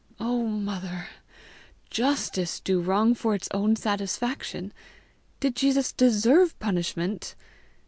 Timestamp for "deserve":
5.91-6.57